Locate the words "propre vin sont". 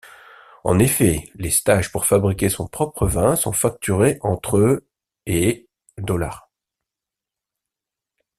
2.67-3.51